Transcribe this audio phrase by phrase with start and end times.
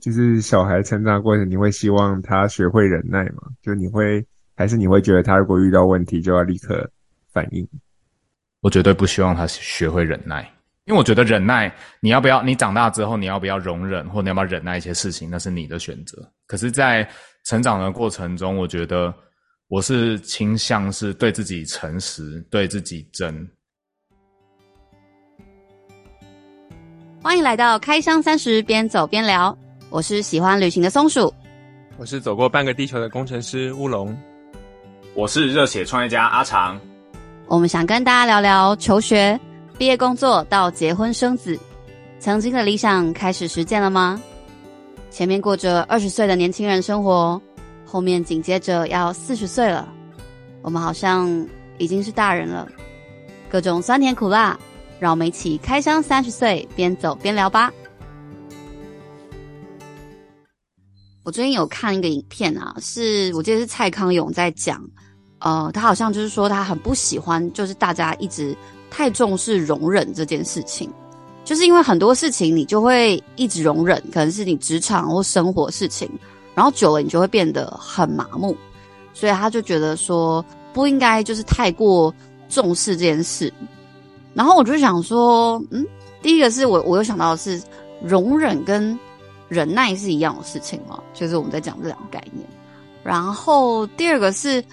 [0.00, 3.42] 就是小孩成长过程，你会希望他学会忍耐吗？
[3.62, 4.24] 就你会，
[4.56, 6.90] 还是你会觉得他如果遇到问题就要立刻
[7.32, 7.66] 反应？
[8.60, 10.42] 我绝对不希望他学会忍耐，
[10.84, 12.42] 因为我觉得忍耐，你要不要？
[12.42, 16.30] 你长大之后，你要不要容忍，或你要不要忍耐一些事情，那是你的选择。
[16.46, 17.08] 可是，在
[17.44, 19.14] 成长的过程中，我觉得
[19.68, 23.48] 我是倾向是对自己诚实，对自己真。
[27.22, 29.56] 欢迎来到开箱三十，边走边聊。
[29.90, 31.34] 我是喜欢旅行的松鼠，
[31.98, 34.16] 我是走过半个地球的工程师乌龙，
[35.14, 36.80] 我是热血创业家阿长。
[37.48, 39.38] 我们想跟大家聊聊求学、
[39.76, 41.58] 毕业、工作到结婚生子，
[42.20, 44.22] 曾经的理想开始实践了吗？
[45.10, 47.42] 前面过着二十岁的年轻人生活，
[47.84, 49.88] 后面紧接着要四十岁了，
[50.62, 51.28] 我们好像
[51.78, 52.68] 已经是大人了，
[53.50, 54.56] 各种酸甜苦辣。
[55.00, 57.72] 让我们一起开箱三十岁，边走边聊吧。
[61.22, 64.82] 我最近有看一个影片啊，是我记得是蔡康永在讲，
[65.40, 68.56] 呃，他好像就是说他很不喜欢，就是大家一直
[68.90, 70.90] 太重视容忍这件事情，
[71.44, 76.10] 就是因为很多事情你就会一直容忍，可能是你职场或生活事情，
[76.54, 78.56] 然后久了你就会变得很麻木，
[79.12, 82.12] 所以他就觉得说不应该就是太过
[82.48, 83.52] 重视这件事。
[84.32, 85.86] 然后我就想说，嗯，
[86.22, 87.60] 第一个是我我有想到的是
[88.02, 88.98] 容忍跟
[89.50, 92.48] 忍耐是一样的事情嘛，就是我们在讲这两个概念。
[93.04, 94.64] 然后第二个是，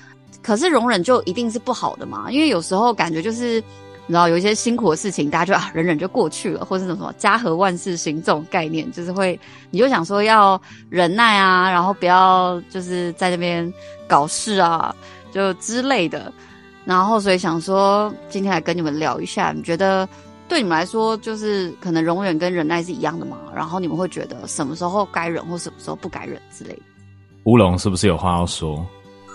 [0.42, 2.32] 可是容忍就一定是不好的嘛？
[2.32, 3.56] 因为有时候感觉就是，
[4.06, 9.38] 你知道有一些辛苦的事情，大家就忍忍就过去了，或者是什么家和万事兴这种概念，就是会
[9.72, 13.74] 你就想说要忍耐啊，然后不要就是在那边
[14.08, 14.96] 搞事啊，
[15.32, 16.32] 就之类的。
[16.86, 20.08] 然后，所以想说，今天来跟你们聊一下，你觉得
[20.48, 23.38] 对你们来说，就是可能容忍跟忍耐是一样的嘛？
[23.56, 26.82] 然后你们会觉得什么时候该忍，或什么时候不该忍之类的？
[27.44, 28.86] 乌龙是不是有话要说？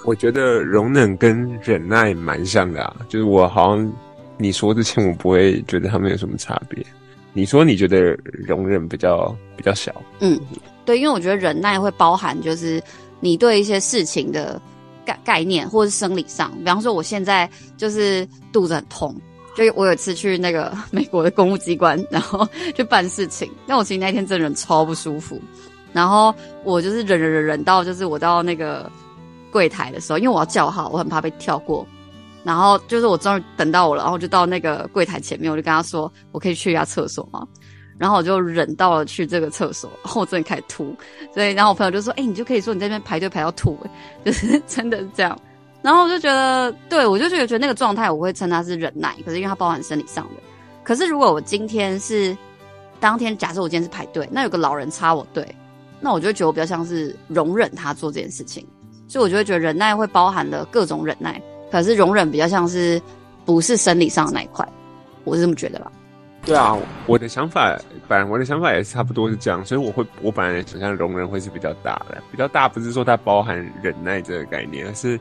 [0.05, 3.93] 我觉得容忍跟忍耐蛮像的啊，就是我好像
[4.39, 6.85] 你说之前，我不会觉得他们有什么差别。
[7.33, 9.95] 你说你觉得容忍比较比较小？
[10.21, 10.41] 嗯，
[10.85, 12.83] 对，因为我觉得忍耐会包含就是
[13.21, 14.61] 你对一些事情的。
[15.05, 19.13] 概概念，或是生理上，比方说，我现在就是肚子很痛，
[19.55, 25.41] 就我有一次去那个 美国的公务机关，然后去办事情，但我其实那天真的人超不舒服，
[25.93, 28.91] 然后我就是忍忍忍忍到，就是我到那个
[29.51, 31.87] 柜台的时候，因为我要叫号，我很怕被跳过，
[32.45, 37.47] 然后就是我终于等到我了，然后就到那个柜台前面，我就跟他说，我可以去一下厕所吗？
[37.99, 40.97] 然后我就忍到了去这个厕所，然后我真的开始吐，
[41.33, 43.79] 所以然后我朋友就说：“哎、你就可以说你在那边排队排到吐，
[44.25, 45.39] 就是真的是这样。”
[45.83, 50.41] 然后我就觉得，对，我就觉得觉得那个状态，我会称它是忍耐，可是因为它包含生理上的。
[50.85, 52.37] 可是如果我今天是
[53.01, 55.45] 当天，假设我今天是排队，那有个老人插我队，
[56.01, 58.67] 那我就觉得我比较像是容忍他做这件事情，
[59.09, 63.01] 所以我就会觉得忍耐会包含了各种忍耐，可是容忍比较像是
[63.45, 64.67] 不是生理上的那一块，
[65.25, 65.91] 我是这么觉得吧。
[66.45, 66.77] 对啊，
[67.07, 67.79] 我的想法，
[68.09, 75.19] 本来我的想法也是差不多是这样，所以我会，我本来想象容忍会是比较大的，比较大不是说它包含忍耐这个概念，而是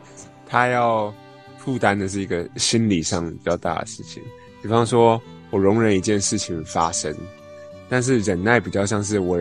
[0.51, 1.11] 它要
[1.57, 4.21] 负担的是一个心理上比较大的事情。
[4.61, 5.19] 比方说，
[5.49, 7.15] 我容忍一件事情发生，
[7.89, 9.39] 但是忍耐比较像是我。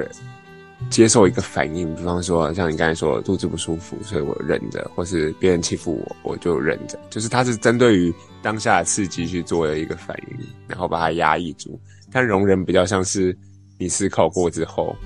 [0.88, 6.98] 接受一个反应，比方说像你刚才说肚子不舒服，所以我忍着，或是别人欺负我，我就忍着。
[7.10, 11.78] 就是它是针对于当下的刺激去做的一个反应，然后把它压抑住。
[12.10, 13.36] 但容忍比较像是
[13.76, 14.96] 你思考过之后，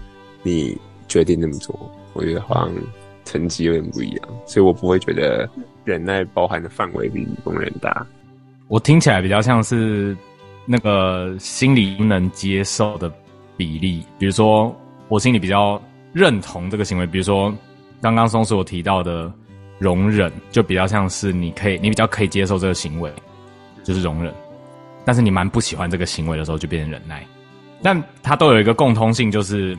[0.45, 0.79] 你
[1.09, 1.77] 决定这么做。
[2.13, 2.73] 我觉得好像
[3.25, 5.51] 层级有点不一样，所以我不会觉得
[5.85, 8.07] 忍耐包含的范围比容忍大。
[8.69, 10.17] 我听起来比较像是
[10.67, 13.13] 那个心理不能接受的
[13.57, 14.75] 比例，比如说。
[15.09, 15.81] 我心里比较
[16.15, 17.55] 认同这个行为，比如说
[18.01, 19.31] 刚刚松鼠我提到的
[19.79, 23.13] 容忍，就比较像是你可以，你比较可以接受这个行为，
[23.85, 24.33] 就是容忍。
[25.05, 27.23] 但是你蛮不喜欢这个行为的时候，就变成忍耐。
[27.83, 29.77] 但它都有一个共通性，就是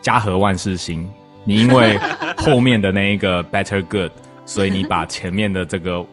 [0.00, 1.06] 家和万事兴。
[1.44, 1.98] 你因为
[2.38, 4.10] 后面的那一个 better good，
[4.52, 6.04] 所以你把前面的这个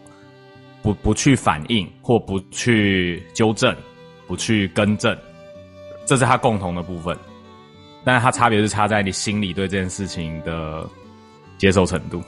[0.82, 3.76] 不不去反应或不去纠正、
[4.28, 5.18] 不去更正，
[6.06, 7.18] 这是它共同的部分。
[8.06, 10.90] 但是它差别是差在你心里对这件事情的
[11.58, 12.24] 接受程度。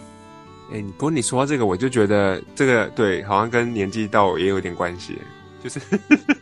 [0.74, 5.18] 哎、不过你说到这个，我就觉得这个对，好像跟年纪到也有点关系。
[5.64, 5.80] 就是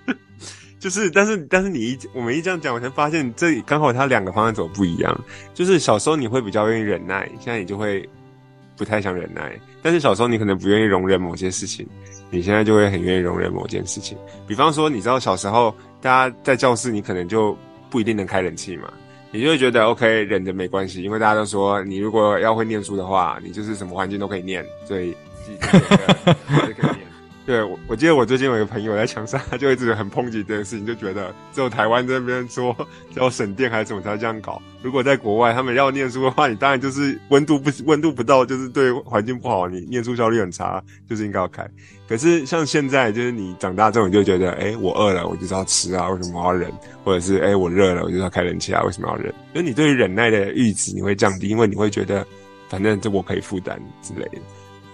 [0.80, 5.22] 就是，但是但是你一我们一这样讲，我才发现这刚好它两个方向走不一样。
[5.54, 8.08] 就是小时候你会比较愿意忍耐，现在你就会
[8.80, 9.52] 不太想忍耐。
[9.84, 11.86] 但是小时候你可能不愿意容忍某些事情，
[12.32, 14.18] 你现在就会很愿意容忍某件事情。
[14.48, 17.56] 比方说，你知道小时候大家在教室，你可能就
[17.90, 18.92] 不一定能开冷气嘛。
[19.32, 25.14] 你就会觉得 OK，忍着没关系，因为大家都说你如果要会念书的话，你就是什么环境都可以念，所以。
[27.50, 32.78] 对，我我记得我最近有一个朋友在墙上，他就一直很抨击这件事情，就觉得只有台湾这边说
[33.16, 34.62] 要省电还是怎么才这样搞。
[34.84, 40.80] 如果在国外他们要念书的话，你当然就是温度不温度不到，就是对环境不好，你念书效率很差，
[41.10, 41.68] 就是应该要开。
[42.08, 46.72] 可是像现在，就是你长大之后，你就觉得，哎，我饿了，我就是要吃啊，为什么我要忍？
[47.04, 49.34] 或者是，哎，我热了，我就要开冷气啊，为什么要忍？
[49.56, 52.24] 因为你对于忍耐的阈值你会降低，因为你会觉得，
[52.70, 54.38] 反正这我可以负担之类的。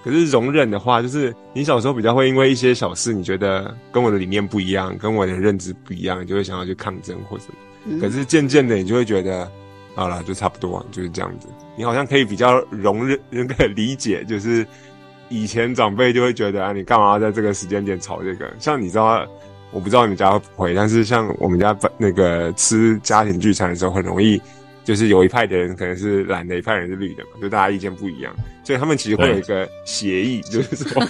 [0.05, 7.53] 可是容忍的话，就是你小时候比较会因为一些小事，你觉得跟我的理念不一样，跟我的认知不一样，你就会想要去抗争或什么。
[7.85, 9.51] 嗯、可是渐渐的，你就会觉得，
[9.95, 11.47] 好了，就差不多，就是这样子。
[11.75, 14.63] 你好像可以比较容忍、那个理解，就是
[15.27, 18.53] 以前长辈就会觉得啊，你干嘛要在这个时间点吵这个？
[18.59, 19.27] 像你知道，
[19.71, 24.39] 我不知道你们家会不会，但是像我们家那个吃家庭聚餐的时候，很容易。
[24.85, 28.33] 就是有一派的人可能是蓝的，一派人是绿的嘛，就大家意见不一样，
[28.63, 31.03] 所以他们其实会有一个协议，就是说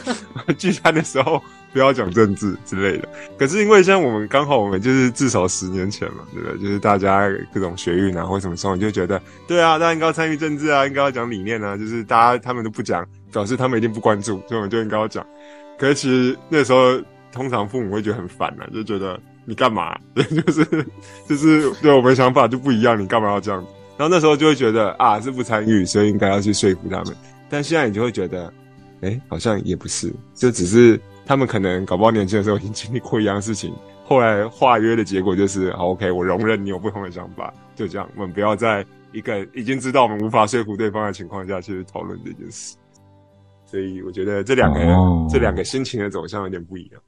[0.58, 1.44] 聚餐的时候
[1.74, 3.10] 不要讲政治之类的。
[3.38, 6.58] 可是因为像我们刚好我们就是至少十年前嘛，对不对？
[6.58, 15.26] 就是大家各种学运啊或什么时候，你就觉得对啊，大家应该要参与政治啊，应该要讲理念啊，就是大家他们都不讲，表示他们一定不关注，所以我们就应该要讲。
[15.78, 16.98] 可是其实那时候
[17.32, 19.20] 通常父母会觉得很烦啊，就觉得。
[19.46, 19.98] 你干嘛？
[20.16, 20.66] 就是
[21.30, 23.64] 就是对我们想法就不一样，你干嘛要这样？
[23.98, 27.16] 然后那时候就会觉得啊，是不参与，所以应该要去说服他们。
[27.50, 28.48] 但现在你就会觉得，
[29.02, 38.10] 哎、欸，好像也不是，就只是他们可能搞不好年轻的时候已经经历过一样的事情，后来化约的结果就是，好，OK，我容忍你有不同的想法，就这样。
[38.16, 42.76] 我们不要在一个已经知道我们无法说服对方的情况下去讨论这件事。
[43.66, 45.32] 所以我觉得这两个人、oh.
[45.32, 47.02] 这两个心情的走向有点不一样，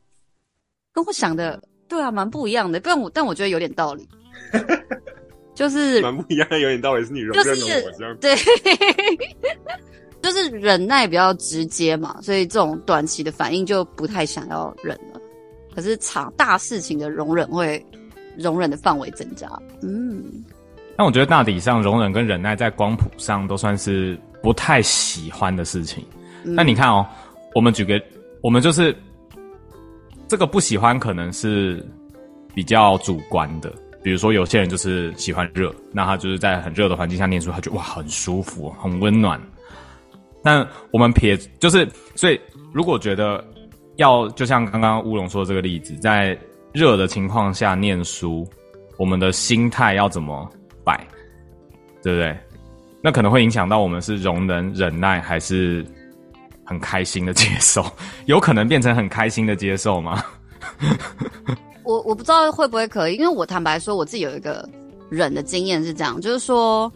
[0.94, 1.62] 跟我想的。
[1.88, 4.08] 对啊，蛮不一样的，但我但我觉得有点道理，
[5.56, 8.36] 就是蛮不一样的，有点道理是你容忍我这样，对，
[10.22, 15.20] 就是忍耐比较直接嘛，所以这种短期的反应就不太想要忍了。
[15.74, 17.84] 可是长大事情的容忍会
[18.38, 19.48] 容忍的范围增加，
[19.82, 20.24] 嗯。
[20.98, 26.04] 但我觉得大体上容忍跟忍耐在光谱上都算是不太喜欢的事情。
[26.44, 27.06] 那、嗯、你看哦，
[27.54, 28.02] 我们举个，
[28.42, 28.96] 我们就是。
[30.28, 31.86] 这个不喜欢可能是
[32.54, 39.42] 比较主观的，比如说有些人就是喜欢热，那他就是在很热的环境下念书，他觉得哇很舒服，很温暖。
[40.44, 42.40] 但我们撇就是，所以
[42.74, 43.44] 如果觉得
[43.96, 46.38] 要就像刚刚乌龙说的这个例子，在
[46.74, 48.46] 热的情况下念书，
[48.98, 50.50] 我们的心态要怎么
[50.84, 51.08] 摆，
[52.04, 52.38] 对不对？
[53.02, 55.86] 那可能会影响到我们是容忍、忍耐还是。
[56.68, 57.84] 很开心的接受，
[58.28, 60.22] 有可能变成很开心的接受吗？
[61.84, 64.68] 我我不知道会不会可以，因为我坦白说，我自己有一个
[65.10, 66.92] 忍的经验是这样，就是说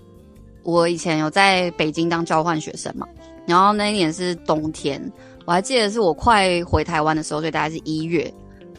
[0.63, 3.07] 我以前有在北京当交换学生嘛，
[3.47, 5.01] 然后那一年是冬天，
[5.45, 8.31] 我还记得是我快回台湾的时候，所以大概是一月，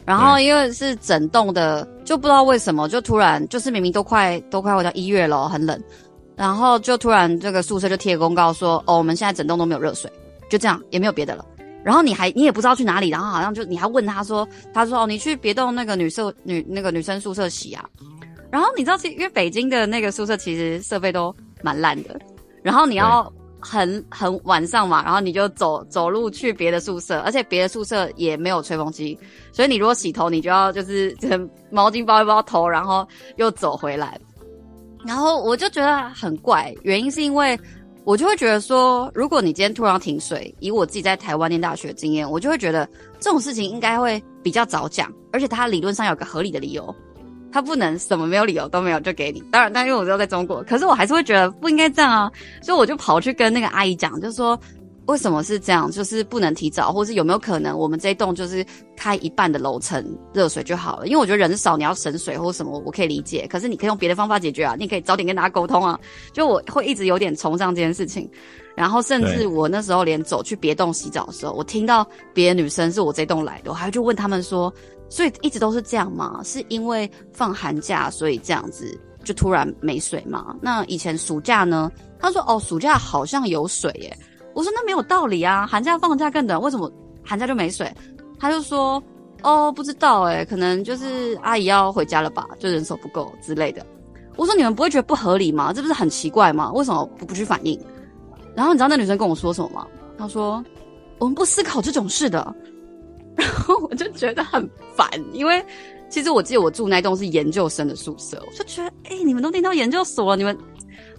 [0.05, 5.81] 然后因为是整栋的，就不知道为什么就突然就是明明都快都快回到一月了，很冷，
[6.35, 10.11] 然后就突然这个宿舍就贴公告说，哦，我们现在整栋都没有热水。
[10.53, 11.43] 就这样，也没有别的了。
[11.83, 17.83] 然后你还你也不知道去哪里，然后好像就你还问他说，他说哦，你去别栋那个女舍女那个女生宿舍洗啊。
[18.51, 22.19] 然后你知道，其因为北京的那个宿舍其实设备都蛮烂的。
[22.61, 29.17] 然后你要很很晚上嘛，然后你就走走路去别的宿舍，而且别的宿舍也没有吹风机，
[29.51, 31.17] 所以你如果洗头，你就要就是
[31.71, 33.07] 毛巾包一包头，然后
[33.37, 34.15] 又走回来。
[35.03, 37.59] 然后我就觉得很怪，原因是因为。
[38.05, 42.87] 我就会觉得说，如果你今天突然停水，以我自己在台湾念大学的经验，我就会觉得
[43.19, 46.93] 这种事情应该会比较早讲，而且它理论上有个合理的理由，
[47.51, 49.41] 它不能什么没有理由都没有就给你。
[49.51, 52.31] 当然，但因为我知道在中国，可是我还是会觉得不应该这样啊，
[52.61, 54.59] 所以我就跑去跟那个阿姨讲，就说。
[55.05, 55.91] 为什么是这样？
[55.91, 61.07] 就是不能提早，或是有没有可能我们这一栋就是开一半的楼层热水就好了？
[61.07, 63.45] 因为我觉得人少，你要省水或什么，我可以理解。
[63.47, 65.99] 可是你可以用别的方法解决啊，你可以早点跟大家沟通啊。
[66.31, 68.29] 就我会一直有点崇尚这件事情，
[68.75, 74.73] 然后甚至我那时候连走去别栋洗澡的时候，我听到别的女生是我这栋来的，我还就问他们说：
[75.09, 76.39] 所以一直都是这样吗？
[76.45, 80.55] 是因为放寒假所以这样子就突然没水吗？
[80.61, 81.91] 那以前暑假呢？
[82.19, 84.17] 他说：哦，暑假好像有水耶。
[84.53, 86.91] 我说那没有道理啊，寒假放假更短，为什么
[87.23, 87.91] 寒假就没水？
[88.39, 89.01] 他就说
[89.41, 93.85] 哦，不知道诶，可能就是阿姨要回家了吧，就人手不够之类的。
[94.35, 95.71] 我说你们不会觉得不合理吗？
[95.73, 96.71] 这不是很奇怪吗？
[96.73, 97.79] 为什么不不去反应？
[98.55, 99.87] 然后你知道那女生跟我说什么吗？
[100.17, 100.63] 她说
[101.19, 102.55] 我们不思考这种事的。
[103.35, 105.65] 然后我就觉得很烦，因为
[106.07, 110.55] 其实我记得我住那栋是研究生的宿舍，我就觉得，哎、你们都念到研究所了，你们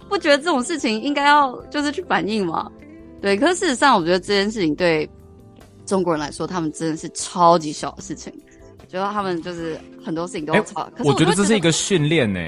[0.07, 2.71] 不觉得这种事情应该要就是去反映吗？
[3.25, 5.09] 对，可是事实上，我觉得这件事情对
[5.83, 8.31] 中国人来说，他们真的是超级小的事情，
[8.87, 10.83] 觉得他们就是很多事情都要吵。
[10.83, 12.39] 欸、可是我觉得这是一个训练呢。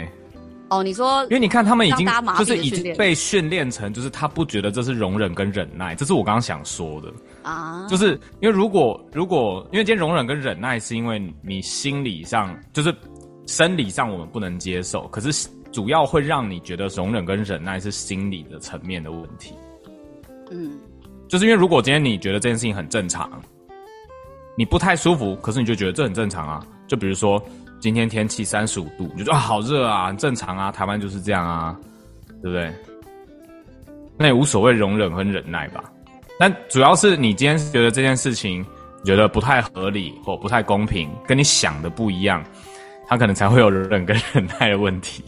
[0.69, 2.07] 哦，你说，因为你看他们已经
[2.38, 7.88] 就是已经被训练成，就是他不觉得这是容忍跟忍耐，这是我刚刚想说的啊。
[7.88, 12.96] 就是因为如果如果因为今天容忍跟忍耐是因为你心理上就是
[13.48, 19.55] 生理上我们不能接受，可是主要会让你觉得容忍跟忍耐是心理的层面的问题。
[20.51, 20.77] 嗯，
[21.27, 23.30] 就是因为如果今天你觉得这件事情很正常，
[24.58, 26.66] 你不太舒服，可是你就觉得这很正常啊。
[26.88, 27.42] 就比如说。
[27.80, 31.77] 今天天气三十五度，你就说啊，好热啊，很正常啊，台湾就是这样啊，
[32.42, 32.74] 对不对？
[34.18, 35.84] 那也无所谓容忍和忍耐吧。
[36.39, 38.66] 但主要是你今天觉得这件事情
[39.04, 42.44] 你觉得不太合理或不太公平，跟你想的不一样，
[43.08, 45.24] 他可能才会有忍跟忍耐的问题。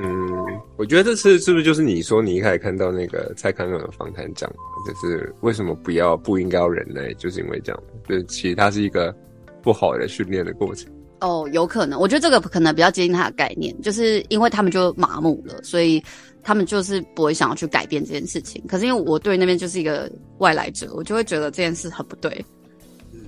[0.00, 4.48] 嗯，我觉得这次是不是就是你说你一开始看到那个蔡康永的访谈讲，
[4.86, 9.12] 就是为什么不要不应该要忍耐，就是因为这样，就是其实它是一个
[9.60, 10.88] 不好的训练的过程。
[11.20, 16.00] 哦，有可能，我觉得这个可能比较接近他的概念，就是因为他们就麻木了，所以
[16.44, 18.62] 他们就是不会想要去改变这件事情。
[18.68, 22.44] 可是因为我对那边就是一个外来者，我就会觉得这件事很不对。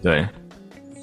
[0.04, 0.24] 对，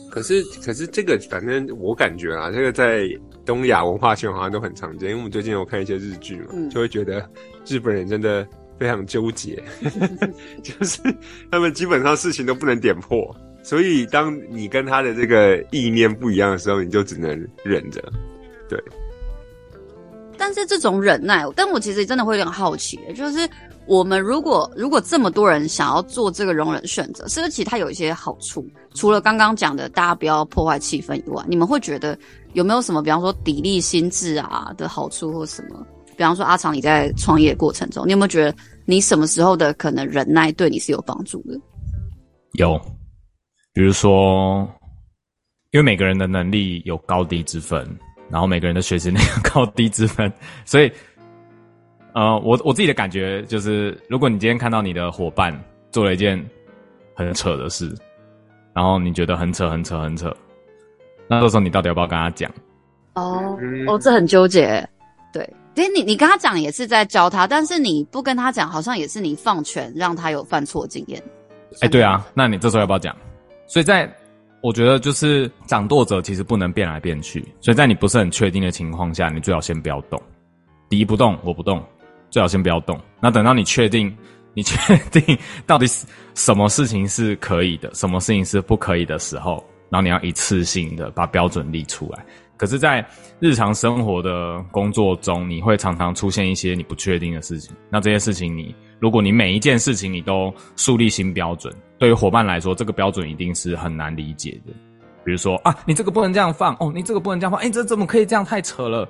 [0.10, 3.06] 可是可是这个反正我感觉啊，这个在
[3.48, 7.28] 东亚文化圈好像都很常见，因为我们最近有看一些日剧嘛，嗯、就会觉得
[7.66, 8.46] 日本人真的
[8.78, 9.64] 非常纠结
[10.62, 11.02] 就是
[11.50, 13.36] 他们基本上事情都不能点破。
[13.64, 17.30] 所以，当你跟他的这个意念不一样的时候，你就只能
[17.64, 18.02] 忍着，
[18.70, 18.82] 对。
[20.38, 23.40] 但是这种忍耐，但我其实真的会有点好奇，就是
[23.88, 28.66] 我们如果如果这么多人想要做这个容忍选择，是不是其实它有一些好处？
[28.94, 32.18] 除了刚刚讲的大家不要破坏气氛以外，你们会觉得
[32.54, 35.86] 有没有什么，比方说砥砺心智啊的好处，或什么？
[36.18, 38.54] 比方说阿长，你在创业过程中，你有没有觉得
[38.86, 41.60] 你什么时候的可能忍耐对你是有帮助的？
[42.54, 42.80] 有。
[43.74, 44.68] 比如说，
[45.70, 47.88] 因为每个人的能力有高低之分，
[48.28, 50.34] 然后每个人的学习能力有高低之分，
[50.66, 50.92] 所以，
[52.18, 55.54] 呃，我我自己的感觉就是，如果你今天看到你的伙伴
[55.92, 56.44] 做了一件
[57.14, 57.96] 很扯的事，
[58.74, 60.36] 然后你觉得很扯、很扯、很扯，
[61.28, 62.52] 那这时候你到底要不要跟他讲？
[63.14, 63.56] 哦，
[63.88, 64.84] 哦，这很纠结。
[65.32, 71.22] 对，其实你你跟他讲也是在教他，但是你不跟他讲，好像也是你放权让他有犯错经验。
[71.74, 73.16] 哎、欸，对啊，那你这时候要不要讲？
[73.68, 74.12] 所以，在
[74.64, 80.20] 我觉得就是掌舵者其实不能变来变去，所以在你不是很确定的情况下，你最好先不要动。
[80.90, 81.84] 敌不动，我不动，
[82.30, 83.00] 最好先不要动。
[83.22, 84.16] 那等到你确定，
[84.54, 85.86] 你确定到底
[86.34, 92.26] 什么事情是可以的，什么事情是不可以的时候，然后你要一次性的把标准立出来。
[92.58, 93.06] 可是，在
[93.40, 97.72] 日常生活的工作中，你会常常出现一些你不确定的事情。
[97.88, 101.72] 那这些事情你，如果你每一件事情你都树立新标准。
[102.00, 104.74] 对于伙伴来说，这个标准一定是很难理解的。
[105.24, 108.44] 比如说啊，你这个不能这样放哦，你这个不能这样放，哎，这怎么可以这样？
[108.44, 109.08] 太扯了。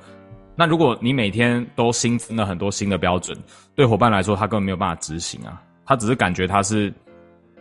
[0.58, 3.38] 那如果你每天都新增了很多新的标准，
[3.76, 5.62] 对伙伴来说，他根本没有办法执行啊。
[5.86, 6.92] 他只是感觉他是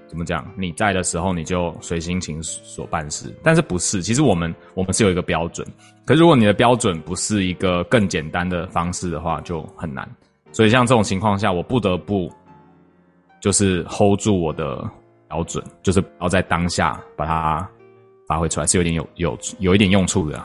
[0.08, 0.44] 怎么讲？
[0.56, 4.02] 你在的时候你就随心情所办事，但是不是？
[4.02, 5.66] 其实我们我们是有一个标准，
[6.04, 10.08] 可是如果你的标准不是一个更简单的方式的话，就很难。
[10.50, 12.32] 所以像这种情况下，我不得不
[13.40, 14.82] 就是 hold 住我的。
[15.28, 17.68] 标准就是要在当下把它
[18.28, 20.40] 发挥出来，是有点有有有一点用处的。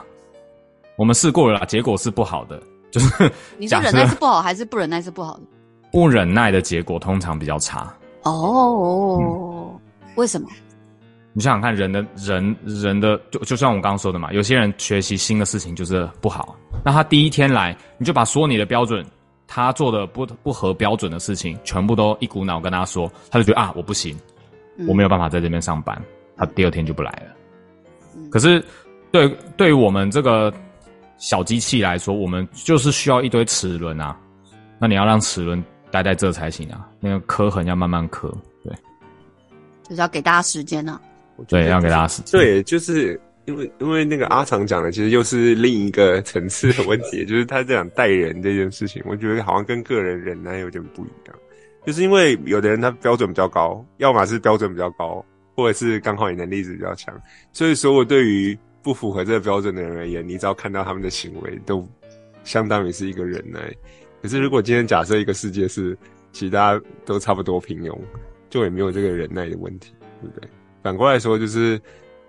[1.02, 2.62] 我们试过了啦，结果是不好的。
[2.92, 5.42] 就是你说忍耐是不好，还是不忍耐是不好的？
[5.92, 7.92] 不忍耐的结果通常比较差。
[8.22, 9.80] 哦，嗯，
[10.16, 10.48] 为什么？
[11.34, 16.56] 你想想看，人的人人的就就像我刚刚说的嘛，有些人学习新的事情就是不好。
[16.86, 19.04] 那他第一天来，你就把所有你的标准，
[19.48, 24.16] 他做的不不合标准的事情，全部都一股脑跟他说，他就觉得啊，我不行。
[24.88, 26.00] 我没有办法在这边上班，
[26.38, 28.30] 他第二天就不来了。
[28.30, 28.64] 可是
[29.12, 30.54] 对，对对于我们这个
[31.22, 34.18] 小机器来说，我们就是需要一堆齿轮啊。
[34.80, 36.90] 那你要让齿轮待在这才行啊。
[37.00, 38.74] 那个刻痕要慢慢刻，对，
[39.84, 41.46] 就是要给大家时间呢、啊。
[41.48, 42.42] 对，要给大家时间。
[42.42, 51.36] 对，就是因为因为那个阿长讲的，其实又是另一个层次的问题， 就是他这样带人这件事情，我觉得好像跟个人忍耐有点不一样。
[51.86, 55.24] 就是因为有的人他标准比较高，要么是标准比较高，
[55.56, 57.16] 或者是刚好你能力值比较强，
[57.54, 61.88] 所以说我对于不符合这个标准的人而言，你只要看到他们的行为，都
[62.44, 63.60] 相当于是一个忍耐。
[64.22, 65.98] 可是如果今天假设一个世界是
[66.32, 67.98] 其他都差不多平庸，
[68.50, 70.50] 就也没有这个忍耐的问题，对不对？
[70.84, 71.80] 反过来说，就是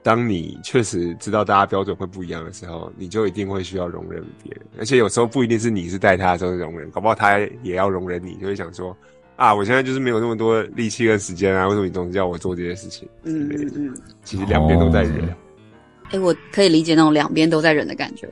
[0.03, 8.97] 当你确实知道大家标准会不一样的时候，你就一定会需要容忍别人，而且有时候不一定是你是带他的时候容忍，搞不好他也要容忍你，就会想说
[9.37, 13.09] 啊，我现在就是没有那么多力气跟时间啊，为什么你总是叫我做这些事情？
[13.25, 13.95] 嗯嗯嗯，
[14.25, 15.35] 其实两边都在忍。
[16.13, 18.29] 欸，我可以理解那种两边都在忍的感觉，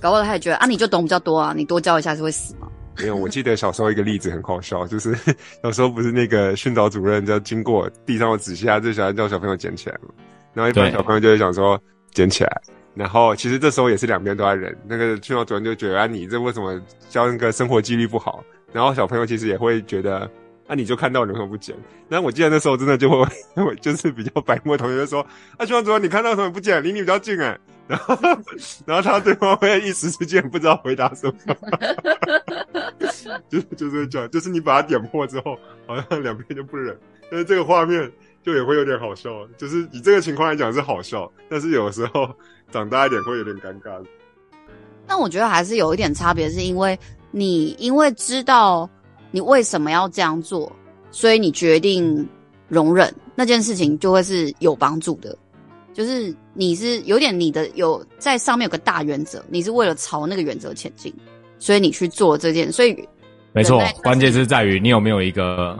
[0.00, 2.68] 搞不好他也觉得啊，你就懂比较多啊，你多教一下是会死吗？
[2.98, 5.16] 没有，我记得小时候一个例子很好笑，就是
[5.62, 10.08] 有时候不是那个训导主任就经过地上的纸屑，就喜欢叫小朋友捡起来嘛。
[10.52, 11.80] 然后一般小朋友就会想说
[12.12, 12.60] 捡起来，
[12.94, 14.76] 然后其实这时候也是两边都在忍。
[14.86, 18.42] 那个训导主任就觉得啊，你这为什么教那个生活纪律不好？
[18.72, 20.28] 然后小朋友其实也会觉得
[20.68, 21.74] 啊，你就看到你为什么不捡？
[22.08, 25.20] 然后我记得那时候真的就会， 就是比较白目同学就说
[25.56, 26.80] 啊，训导主任你看到什么不捡？
[26.84, 27.58] 离你比较近哎。
[27.88, 28.16] 然后
[28.86, 31.56] 然后他对方会一时之间不知道回答什么，
[33.48, 36.96] 就是就是这样，就是你把他点破之后，好像两边就不忍。
[37.30, 38.10] 但是这个画面。
[38.40, 42.34] 就也会有点好笑，就是以这个情况来讲是好笑，但是有时候
[42.70, 44.02] 长大一点会有点尴尬。
[45.06, 46.98] 但我觉得还是有一点差别，是因为
[47.30, 48.88] 你因为知道
[49.30, 50.70] 你为什么要这样做，
[51.10, 52.26] 所以你决定
[52.68, 55.36] 容忍那件事情，就会是有帮助的。
[55.92, 61.12] 就是你是有点你的有在上面有个大原则，你是为了朝那个原则前进，
[61.58, 62.70] 所以你去做这件。
[62.70, 63.08] 所以
[63.52, 65.78] 没错，关键是在于你有没有一个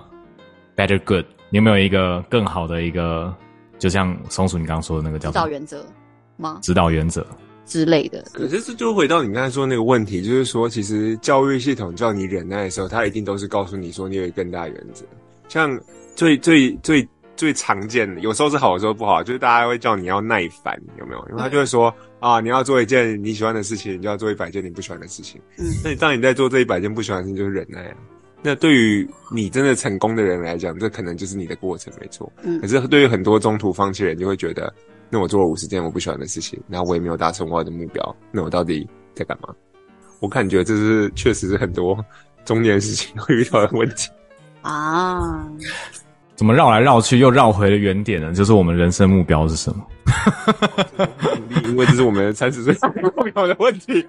[0.76, 1.24] better good。
[1.50, 3.34] 你有没有一个更好的一个，
[3.78, 5.82] 就像松鼠你刚刚说的那个叫指导原则
[6.36, 6.58] 吗？
[6.62, 7.26] 指导原则
[7.68, 8.24] 之类的。
[8.32, 15.04] 可是这就回到你刚才说的那个问题，就是说，其实教育系统叫你忍耐的时候，他一定都是告诉你说你有一个更大原则。
[15.48, 15.78] 像
[16.16, 17.06] 最最最
[17.36, 21.24] 最常见的，有时候是好，有时候不好，就是大家会叫你要耐烦，有没有？
[21.28, 25.40] 因为他就会说啊，你要做一件你喜欢的事情，你就要做一百件你不喜欢的事情。
[25.56, 27.96] 嗯，那你当你在做这一百件不喜欢的事情，就是忍耐啊。
[28.40, 32.32] 那对于你真的成功的人来讲，这可能就是你的过程，没错。
[32.42, 32.60] 嗯。
[32.60, 34.72] 可是对于很多中途放弃的人，就会觉得，
[35.10, 39.48] 那我做了五十件我不喜欢的事情，然后我也没有达成我的目标，那我到底在干嘛？
[40.20, 42.04] 我感觉这是确实是很多
[42.44, 44.10] 中年事情会遇到的问题
[44.62, 45.48] 啊。
[46.34, 48.32] 怎么绕来绕去又绕回了原点呢？
[48.32, 49.86] 就是我们人生目标是什么？
[51.64, 54.06] 因为这是我们三十岁目标的问题。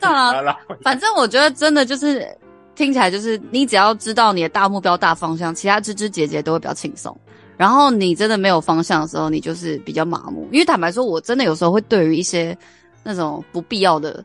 [0.00, 2.26] 当然，反正我觉得真的就是。
[2.74, 7.14] 听起来就是你只要知道你的大目标、大方向，其他枝枝节节都会比较轻松。
[7.56, 10.48] 然后你真的没有方向的时候，你就是比较麻木。
[10.50, 12.56] 因为坦白说，我真的有时候会对于一些
[13.02, 14.24] 那种不必要的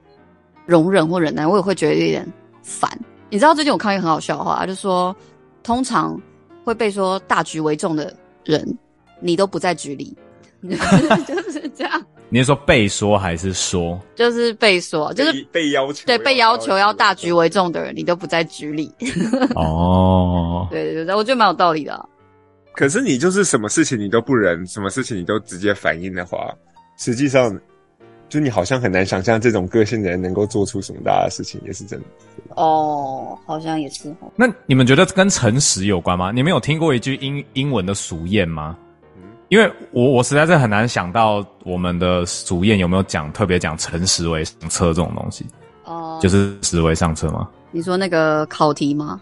[0.66, 2.26] 容忍或忍耐，我也会觉得有点
[2.64, 2.90] 烦。
[3.30, 5.16] 你知道最近我看一个很好笑的话，就说
[5.62, 6.20] 通常
[6.64, 8.78] 会被说大局为重的人，
[9.20, 10.16] 你都不在局里，
[11.28, 12.04] 就是这样。
[12.30, 13.98] 你是说被说还是说？
[14.14, 16.06] 就是被说，就是被，被要求。
[16.06, 18.92] 对，被要求要大局为重的人，你都不在局里。
[19.56, 22.06] 哦，对对对，我觉得蛮有道理的啊。
[22.78, 26.54] 可是你就是什么事情你都不忍，什么事情你都直接反应的话，
[26.96, 27.60] 实际上，
[28.30, 32.06] 就你好像很难想象这种个性的人能够做出什么大的事情，也是真的。
[32.50, 34.16] 哦，好像也是。
[34.36, 36.32] 那你们觉得跟诚实有关吗？
[36.32, 38.78] 你们有听过一句英英文的俗谚吗？
[39.50, 45.44] 因为我我实在是很难想到我们的俗谚有没有讲特别讲诚实为上策这种东西
[45.86, 47.50] 哦，就是实为上策吗？
[47.72, 49.20] 你说那个考题吗？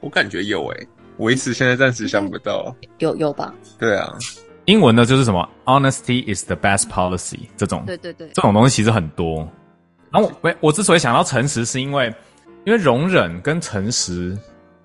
[0.00, 0.88] 我感觉有诶、欸，
[1.18, 2.74] 我一时现在暂时想不到。
[2.98, 3.52] 有有吧？
[3.78, 4.10] 对啊，
[4.64, 9.46] 英文呢就是什么 “honesty is the best policy” 这种，对对对，这种东西其实很多。
[10.10, 12.06] 然后我我之所以想到诚实，是因为
[12.64, 14.34] 因为容忍跟诚实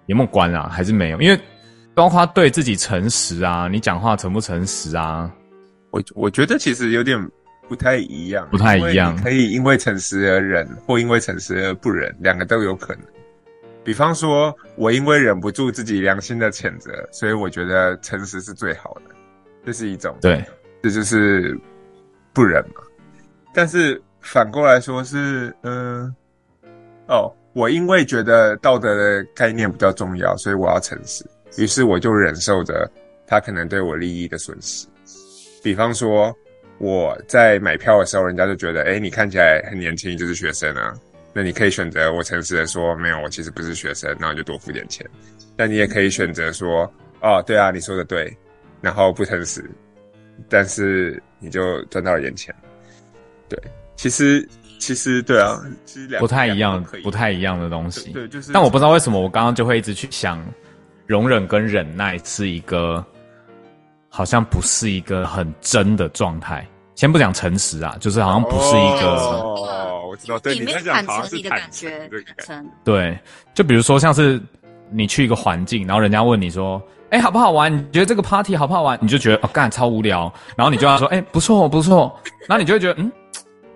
[0.08, 0.68] 有没有关啊？
[0.70, 1.22] 还是没有？
[1.22, 1.40] 因为。
[1.96, 5.32] 包括对自己诚实啊，你讲话诚不诚实啊？
[5.92, 7.16] 我我觉得其实有点
[7.70, 9.16] 不太一样，不太一样。
[9.18, 13.04] 可以因为诚实而忍，或因为诚实而不忍，两个都有可能。
[13.84, 19.14] 比方说，我因为忍不住自己良心的谴责，所以我觉得诚实是最好的，
[19.66, 20.16] 这是一种。
[20.22, 20.44] 对，
[20.82, 21.60] 这就是
[22.32, 22.82] 不忍嘛。
[23.54, 26.14] 但是反过来说是，嗯，
[27.08, 31.26] 哦，我因为觉得道德的概念比较重要，所以我要诚实。
[31.58, 32.90] 于是我就忍受着
[33.28, 34.88] 他可能对我利益的损失，
[35.62, 36.34] 比方说
[36.78, 40.94] 我在买票的时候，人家就觉得，哎，你看起来很年轻，就是学生啊。
[41.34, 45.06] 那你可以选择我诚实的说，没有，我其实不是学生，那我就多付点钱。
[45.56, 46.92] 但你也可以选择说，
[47.22, 48.36] 哦，对啊，你说的对，
[48.80, 49.70] 然后不诚实，
[50.48, 52.54] 但是你就赚到了点钱。
[53.50, 53.60] 对，
[53.96, 54.48] 其实
[54.80, 58.12] 其实对啊，其实不太一样，不太一样的东西。
[58.12, 58.52] 对，对，就是。
[58.54, 60.42] 但我不知道为什么我刚刚就会一直去想。
[61.06, 63.06] 容忍跟忍耐是一个，
[64.08, 66.66] 好像不是一个很真的状态。
[66.96, 69.08] 先不讲诚实啊，就是好像不是一个。
[69.10, 73.20] 哦，我知道，对，你在讲好像是坦诚，的感觉，对，对，
[73.56, 74.40] 就比如说像是
[74.92, 77.76] 你去一个环境，然后人家问你说，哎、欸，好不好玩？
[77.76, 78.96] 你觉得这个 party 好不好玩？
[79.02, 80.32] 你就觉得哦，干超无聊。
[80.56, 82.16] 然后你就要说，哎、欸，不错不错。
[82.48, 83.12] 然后你就会觉得，嗯，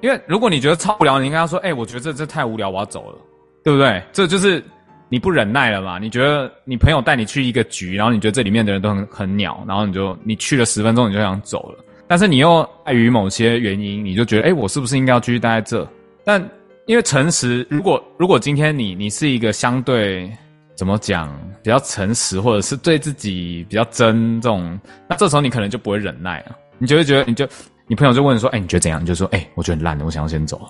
[0.01, 3.17] 因为如果你觉得超无聊，你应该要说，哎、欸，我觉得这这太无聊，我要走了，
[3.63, 3.99] 对不对？
[4.13, 4.63] 这就是
[5.09, 5.97] 你不忍耐了嘛？
[5.97, 11.83] 你觉得你朋友带你去一个局，然后你觉得这里面的人都很很鸟，然后你就你去了十分钟，你就想走了。
[12.09, 15.85] 但是你又碍于某些原因，你就觉得，哎、欸，我是不是应该要继续待在这？
[16.27, 16.45] 但
[16.87, 20.29] 因为诚实，如果如果今天你你是一个相对
[20.75, 26.57] 怎么讲比较诚实，或者是对自己比较真这种，那这时候你可能就不会忍耐了。
[26.79, 27.47] 你就会觉得，你就
[27.87, 29.01] 你朋友就问说，哎、你觉得怎样？
[29.01, 30.69] 你就说，哎、我觉得很烂，我想要先走。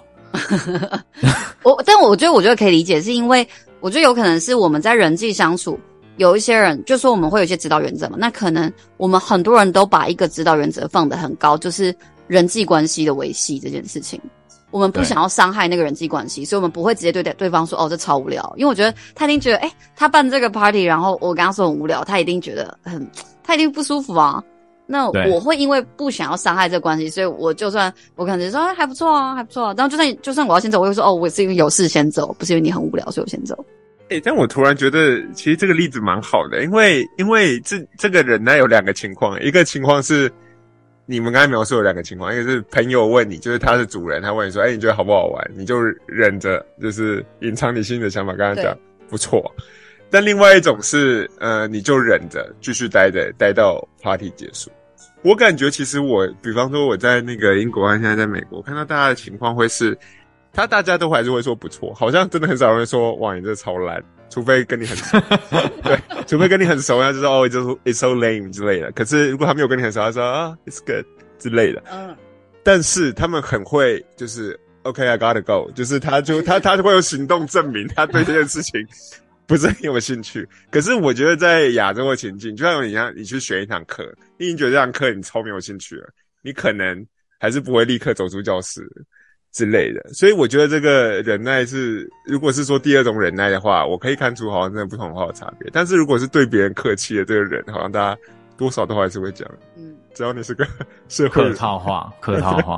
[1.63, 3.47] 我，但我觉得，我觉得可以理解，是因为
[3.79, 5.79] 我觉得有可能是我们在人际相处。
[6.17, 11.95] 有一些人就说我们会有一些指导原则嘛，那可能我们很多人都把一个指导原则放得很高，就是
[12.27, 14.21] 人际关系的维系这件事情。
[14.71, 23.09] 我们不想要伤害那个人际关系，所以我们不会直接对对方说哦，这超无聊，因为我觉得他一定觉得哎、欸，他办这个 party，然后我跟他说很无聊，他一定觉得很，
[23.43, 24.43] 他一定不舒服啊。
[24.89, 33.53] 那我会因为不想要伤害这个关系，所以我就算我可能说哎还不错啊，还不错啊，然后就算就算我要先走，我会说哦，我是因为有事先走，不是因为你很无聊，所以我先走。
[34.03, 40.31] 哎、欸，但我突然觉得，其实这个例子蛮好的，因为因为这这个人呢有两个情况，一个情况是
[41.07, 45.51] 你们刚才描述有两个情况，一个是朋友问你，就是他是主人，他问你说，哎、欸，你觉得好不好玩？
[45.55, 48.77] 你就忍着，就是隐藏你心里的想法，跟他讲
[49.09, 49.51] 不错。
[50.11, 54.69] 但另外一种是，呃，你就忍着继续待着，待到 party 结束。
[55.23, 59.97] 我感觉其实我，比方说我在那个英国，和现在在美国，看到大家的情况会是。
[60.53, 65.19] 他大家都还是会说不错，好像真的很少人会说哇，你这超烂，除非跟你很熟，
[65.83, 68.91] 对，除非跟你很熟，他就说哦，就是 it's so lame 之类的。
[68.91, 71.05] 可是如果他没有跟你很熟，他说啊，it's good
[71.39, 71.83] 之类的。
[71.91, 72.15] 嗯。
[72.63, 78.85] 但是他们很会，就是 OK，I gotta go，就是他就他他就会有行动证明他对这件事情
[79.47, 80.45] 不是很有兴趣。
[80.69, 84.03] 可是我觉得在亚洲的情境，就像你像你去学一堂课，
[84.37, 86.09] 你已经觉得这堂课你超没有兴趣了，
[86.41, 87.05] 你可能
[87.39, 88.81] 还是不会立刻走出教室。
[89.57, 95.67] 之类的，所以我觉得这个忍耐是，如果是说第二种忍耐的话，我可以看出好像真的不同的话有差别。
[95.73, 98.21] 但是如果是对别人客气的这个人，好像大家
[98.55, 100.63] 多少都还是会讲，嗯，只要你是个
[101.09, 102.77] 社会客套话，客套话。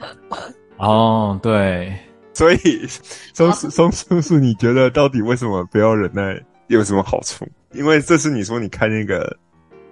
[0.78, 1.94] 哦，对，
[2.32, 2.86] 所以
[3.34, 7.46] 松松叔叔，你觉得到底为什么不要忍耐有什么好处？
[7.72, 9.36] 因为这是你说你看那个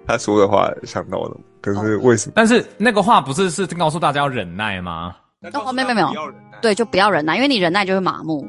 [0.07, 2.33] 他说的话想到的，可是为什么？
[2.35, 5.15] 但是那个话不是是告诉大家要忍耐吗？
[5.53, 8.45] 哦，没有没有没有，对，就不要忍耐，因为你忍耐就会麻木。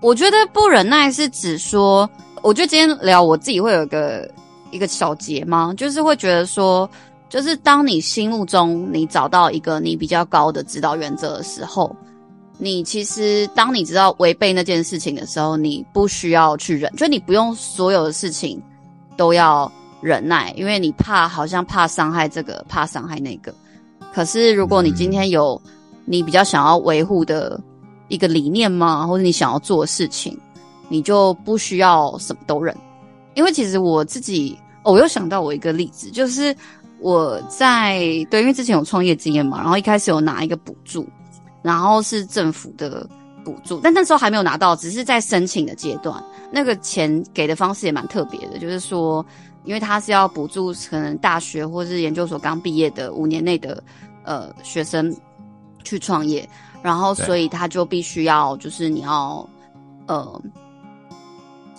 [0.00, 2.08] 我觉得不忍耐是指说，
[2.42, 4.30] 我觉得今天聊我自己会有一个
[4.70, 5.72] 一个小结吗？
[5.74, 6.88] 就是会觉得说，
[7.30, 11.96] 就是当你心目中你找到一个你比较高的指导原则的时候，
[12.58, 18.62] 你其实当你知道违背那件事情的时候，你不需要去忍，就你不用所有的事情
[19.16, 23.54] 都要忍耐，因为你怕好像怕伤害这个，怕伤害那个。
[24.12, 25.60] 可是如果你今天有
[26.04, 27.60] 你比较想要维护的
[28.08, 29.06] 一个理念吗？
[29.06, 30.38] 或者你想要做的事情，
[30.88, 32.76] 你就不需要什么都忍。
[33.34, 36.54] 因为其实我自己，哦，我又想到我一个例子，就是
[37.00, 37.98] 我在
[38.30, 41.04] 对，因为之前有创业经验嘛，然后一开始有拿一个补助，
[41.62, 43.08] 然后是政府的
[43.42, 46.22] 补助，但那时候还没有拿到，只是在申请的阶段。
[46.52, 49.24] 那个钱给的方式也蛮特别的，就是说，
[49.64, 53.82] 因为他是要补助可能大学或是研究所刚毕业的五年内的
[54.22, 55.12] 呃学生。
[55.84, 56.48] 去创业，
[56.82, 59.48] 然后所以他就必须要，就是你要，
[60.06, 60.42] 呃，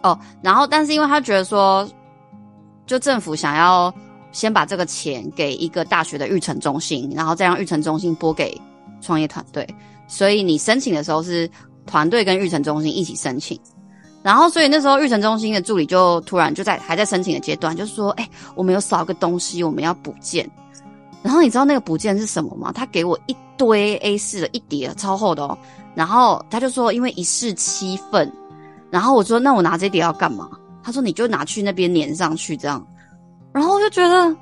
[0.03, 1.87] 哦，然后但是因为他觉得说，
[2.85, 3.93] 就政府想要
[4.31, 8.59] 先把这个钱给一个大学的育成中心，然后再让育成中心拨给
[9.01, 9.67] 创业团队，
[10.07, 11.49] 所以你申请的时候是
[11.85, 13.59] 团队跟育成中心一起申请，
[14.21, 20.49] 然后所以那时候育成中心的助理就突然就在还在申请的阶段，就说，哎，我们有少一个东西，我们要补件。
[21.25, 22.71] 然后你知道那个补件是什么吗？
[22.71, 25.57] 他给我一堆 A4 的一叠超厚的哦，
[25.95, 28.31] 然后他就说因为一式七份，
[28.91, 30.47] 然后我说那我拿这叠要干嘛？
[30.83, 32.85] 他说你就拿去那边粘上去这样，
[33.51, 34.37] 然后我就觉得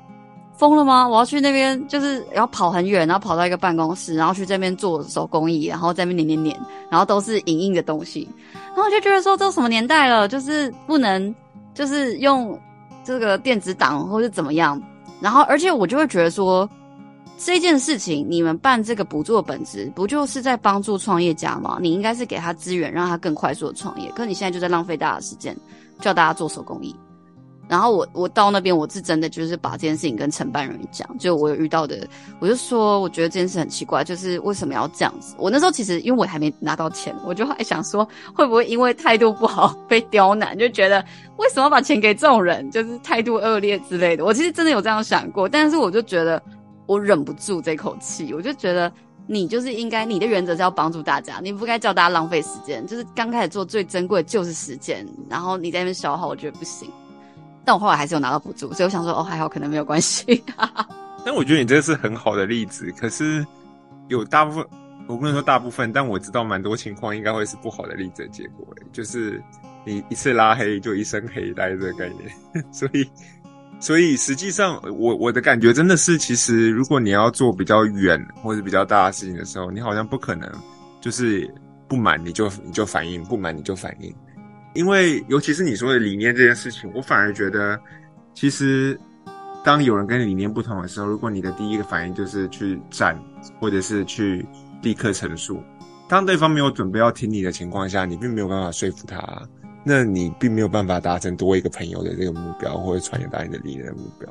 [0.58, 1.08] 疯了吗？
[1.08, 11.34] 我要去那边就是要跑很远，然后跑到一个办公室，然后去这边做手工艺，然后在那边粘粘粘，然后都是影印的东西，然后我就觉得说这什么年代了，就是不能
[11.72, 12.60] 就是用
[13.02, 14.78] 这个电子档或者怎么样。
[15.24, 16.68] 然后，而且我就会觉得说，
[17.38, 21.78] 这件事情你们办这个补助的本质，不就是在帮助创业家吗？
[21.80, 24.12] 你应该是给他资源，让他更快速的创业。
[24.14, 25.56] 可你现在就在浪费大家的时间，
[25.98, 26.94] 叫大家做手工艺。
[27.68, 32.06] 然后我我到那边，我是真的就是把这件事情跟承办人讲，就我有遇到的，
[32.38, 35.34] 我就说我觉得这件事很奇怪，就是为什么要这样子？
[35.38, 41.02] 我那时候其实因为我还没拿到钱，我就还想说会不会因为态度不好被刁难，就觉得
[41.38, 44.24] 为什么要把钱给这种人，就是态度恶劣之类的。
[44.24, 46.40] 我其实真的有这样想过，但是我就觉得
[46.86, 48.92] 我忍不住这口气，我就觉得
[49.26, 56.90] 你就是应该你的原则是要帮助大家，你不该叫大家浪费时间，就是刚开始做最珍贵的就是时间，然后你在那边消耗，我觉得不行。
[57.64, 60.44] 但我后来还是有拿到补助，所以我想说，哦，还好，可能没有关系。
[61.24, 63.44] 但我觉得你这是很好的例子，可是
[64.08, 64.66] 有大部分，
[65.06, 69.42] 我不能说大部分，但我知道蛮多情况应该会是不好的例子的结果，就是
[69.84, 72.30] 你一次拉黑就一身黑带这个概念。
[72.70, 73.08] 所以，
[73.80, 80.50] 所以实际上，我我的感觉真的是，其实如果你要做比较远或者比较大的事情的时候，你好像不可能
[81.00, 81.50] 就是
[81.88, 84.14] 不满你就你就反应，不满你就反应。
[84.74, 87.78] 因为，尤其是你说的理念这件事情，我反而觉得，
[88.34, 88.98] 其实
[89.64, 93.16] 当有人跟你理念不同的时候，如果你的第一个反应就是去站，
[93.60, 94.44] 或者是去
[94.82, 95.62] 立刻陈述，
[96.08, 99.48] 当对方没有准备要听你的情况下，你并没有办法说服他，
[99.84, 104.28] 那你并没有办法达成多一个朋友的这个目标，或者传达你的理念的目标。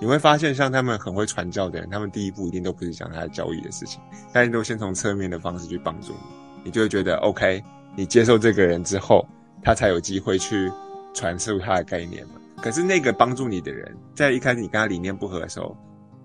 [0.00, 4.00] 你会发现，像他们很会传教的人，他们第一步一定都不是讲他的教义的事情，
[4.32, 7.62] 但是都先从侧面的方式去帮助你，你就会觉得 OK，
[7.94, 9.26] 你接受这个人之后。
[9.62, 10.70] 他才有机会去
[11.14, 12.34] 传授他的概念嘛。
[12.60, 15.76] 可是那个帮助你的人，在一开始你跟他理念不合的时候，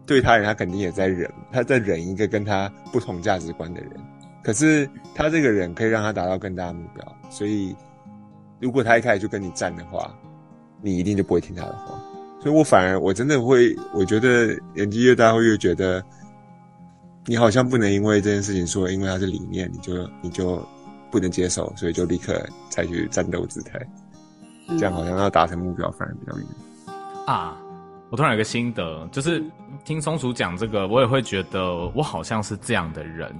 [0.06, 3.92] 对他人他肯定也在忍，他在忍一个跟他不同价值观的人。
[4.44, 7.76] 可是他这个人可以让他达到更大的目标，所以
[8.60, 10.12] 如果他一开始就跟你战的话，
[10.82, 12.02] 你一定就不会听他的话。
[12.42, 16.04] 所以我反而我真的会，我觉得年纪越大会越觉得，
[17.26, 20.68] 你好像不能因为这件事情说，因为他是理念，你就你就。
[21.14, 23.80] 不能接受，所以就立刻采取战斗姿态，
[24.80, 26.48] 这样好像要达成目标反而比较远
[27.28, 27.56] 啊！
[28.10, 29.44] 我突然有个心得，就是
[29.86, 33.32] 听松鼠讲这个，我也会觉得我好像是这样的人，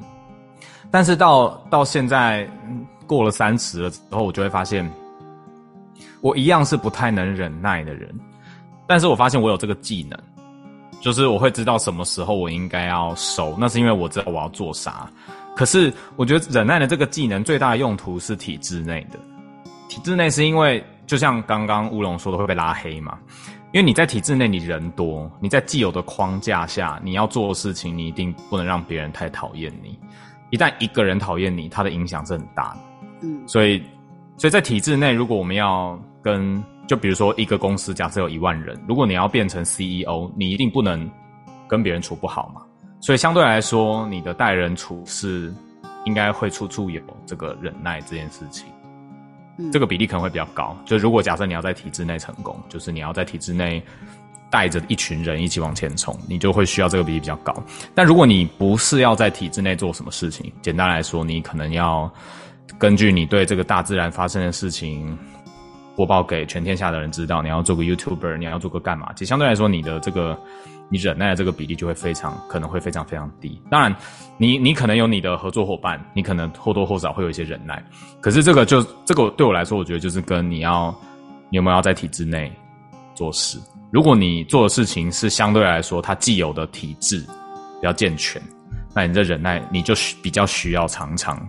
[0.92, 2.48] 但是到到现在
[3.08, 4.88] 过了三十了之后，我就会发现，
[6.22, 8.14] 我一样是不太能忍耐的人，
[8.86, 10.20] 但是我发现我有这个技能，
[11.02, 15.10] 就是我会知道什么时候我应该要收，那是因为我知道我要做啥。
[15.56, 19.20] 可是，我觉得忍耐的这个技能最大的用途是体制内的。
[19.88, 23.18] 体制内是因为，就像刚刚乌龙说的，会被拉黑嘛？
[23.72, 30.00] 因为你在体制内，你人多，你在既有的框架下，你要做的事情，你一定不能让别人太讨厌你。
[30.50, 32.80] 一旦一个人讨厌你，他的影响是很大的。
[33.22, 33.82] 嗯，所以，
[34.38, 41.10] 所以在体制内，如果我们要跟，就比如说一个公司，假设有一万人，如果你要变成 CEO，你一定不能
[41.68, 42.62] 跟别人处不好嘛。
[43.04, 45.54] 所以相对来说，你的待人处事
[46.06, 48.66] 应该会处处有这个忍耐这件事情，
[49.58, 50.74] 嗯，这个比例可能会比较高。
[50.86, 53.84] 就如果假设你要在体制内成功，就是你要在体制内
[54.50, 57.54] 带着一群人一起往前冲，你就会需要这个比例比较高。
[57.94, 62.10] 但如果你不是要在体制内做什么事情，简单来说，你可能要
[62.80, 65.18] 根据你对这个大自然发生的事情
[65.94, 69.12] 播报给全天下的人知道，你要做个 YouTuber，你要做个干嘛？
[69.12, 70.40] 其实相对来说，你的这个。
[70.94, 73.60] 你忍耐的这个比例就会非常，可能会非常非常低。
[73.68, 73.92] 当然
[74.38, 77.84] 你，你你可能有你的合作伙伴，你可能或多或少会有一些忍耐。
[78.22, 80.96] 可是这个就这个对我来说，我觉得就是跟你要
[81.50, 82.52] 你有没有要在体制内
[83.16, 83.60] 做事。
[83.90, 88.40] 如果你做的事情是相对来说它既有的体制比较健全，
[88.94, 91.44] 那你的忍耐你就比较需要常常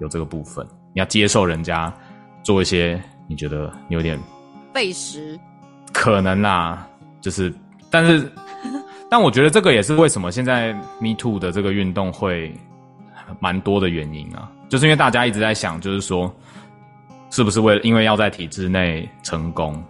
[0.00, 0.66] 有这个部分。
[0.92, 1.90] 你要接受人家
[2.42, 4.20] 做一些你觉得你有点
[4.74, 5.40] 费时，
[5.94, 6.86] 可能啦，
[7.22, 7.50] 就是
[7.90, 8.30] 但是。
[9.12, 12.50] 但我觉得这个也是为什么现在 Me Too 的这个运动会
[13.40, 16.34] 蛮多的原因啊，就是因为大家一直在想，就是说，
[17.28, 19.84] 是不是为了因为要在体制内成功，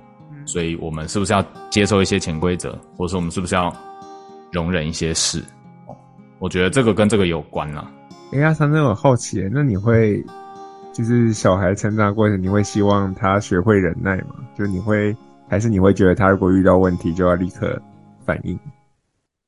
[0.45, 3.73] 所以我们是不是要接受一些潜规则，或者说我们是不是要
[4.51, 5.41] 容忍一些事？
[6.41, 7.89] 我觉得这个跟这个有关啊。
[8.33, 10.21] 哎呀，常常我好奇，那你会
[10.93, 14.35] 就是小孩成长过程，你会希望他学会忍耐吗？
[14.59, 15.17] 就你会
[15.49, 17.81] 还是你会觉得他如果遇到问题就要立刻
[18.27, 18.59] 反应？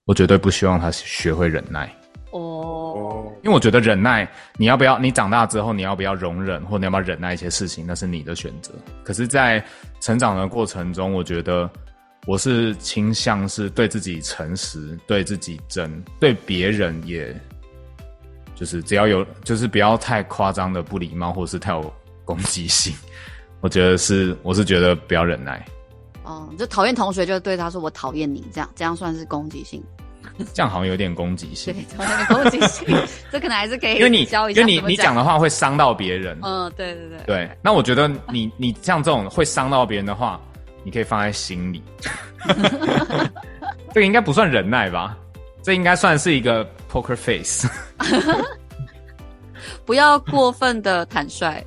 [0.06, 1.90] 我绝对不希望他学会忍耐
[2.30, 4.98] 哦，因为我觉得忍耐，你要不要？
[4.98, 8.72] 你长大之后，你要不要容忍，或你要不要忍耐一些事情，那是你的选择。
[9.02, 9.64] 可是，在
[10.00, 11.70] 成长的过程中，我觉得
[12.26, 17.34] 我是倾向是对自己诚实，对自己真，对别人也，
[18.54, 21.92] 就是只要有，就是不要太夸张的不礼貌，或是太有
[22.24, 22.94] 攻击性。
[23.60, 25.64] 我觉得是，我是觉得不要忍耐。
[26.24, 29.82] 哦，就讨厌同学，就对他说：“我讨厌你。”这样，这样算是攻击性。
[30.52, 31.74] 这样好像有点攻击性。
[31.96, 32.86] 对，有点攻击性。
[33.30, 33.96] 这可能还是可以。
[33.98, 36.38] 因为你，因为你，你讲的话会伤到别人。
[36.42, 37.18] 嗯，对对对。
[37.26, 40.40] 对，那我觉得你，你像这种会伤到别人的话，
[40.82, 41.82] 你可以放在心里。
[43.92, 45.16] 这个应该不算忍耐吧？
[45.62, 47.68] 这应该算是一个 poker face。
[49.86, 51.64] 不要过分的坦率。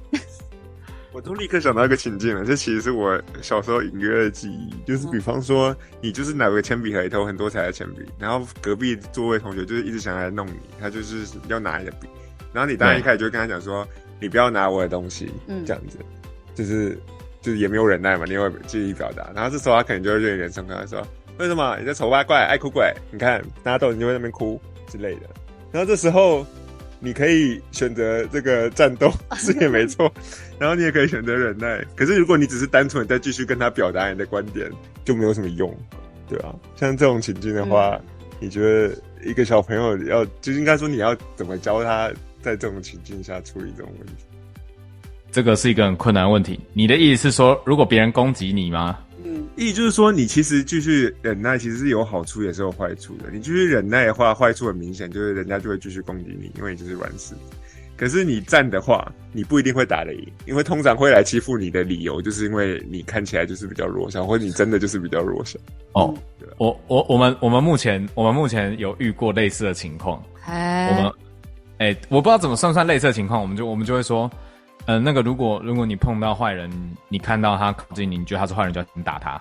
[1.18, 12.08] 我都立刻想到一个情境了，这其实是我小时候隐约的记忆，就是比方说，你就是拿个铅笔盒里头很多彩的铅笔，然后隔壁座位同学就是一直想来弄你，他就是要拿你的笔，
[12.54, 13.84] 然后你当然一开始就跟他讲说，
[14.22, 15.98] 你不要拿我的东西，嗯，这样子，
[16.54, 16.96] 就是
[17.42, 21.02] 就是也没有忍耐嘛，你会记忆表达，然后这时候他可能就会认眼生跟他说，
[21.40, 22.94] 为什么你在丑八怪爱哭鬼？
[23.10, 25.22] 你看大家都你就会在那边哭之类的，
[25.72, 26.46] 然后这时候。
[27.00, 30.12] 你可以选择这个战斗 是也没错，
[30.60, 31.84] 然后你也可以选择忍耐。
[31.96, 34.70] 可是如果你只是单纯的再继续跟他表达你的观点，
[35.06, 35.76] 就没有什么用，
[36.28, 36.54] 对啊？
[36.76, 38.02] 像这种情境的话，嗯、
[38.40, 44.26] 你觉得一个小朋友要就应该说你要怎么教他在这种情境下处理这种问题？
[45.32, 46.60] 这个是一个很困难的问题。
[46.74, 48.98] 你的意思是说，如果别人攻击你吗？
[49.58, 53.32] 意义就是说，你其实继续忍耐，其实是有好处也是有坏处的。
[53.32, 57.36] 你继续忍耐的话，坏处很明显，就是人家就会继续攻击你，因为你就是软柿子。
[57.98, 65.58] 可是你战的话，你不一定会打得赢，因为通常会来欺负你的理由，就是因为你看起来就是比较弱小，或者你真的就是比较弱小。
[65.94, 66.48] 哦，对？
[66.60, 70.24] 我我我们我们目前我们目前有遇过类似的情况。
[70.46, 71.12] 哎，我们
[71.80, 74.30] 哎，我不知道怎么算算类似的情况，我们就我们就会说。
[74.88, 76.72] 呃，那个，如果如果你碰到坏人，
[77.10, 79.40] 你看到他靠近你，你觉得他是坏人，就要你打他。